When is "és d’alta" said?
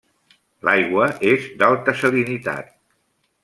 1.33-1.95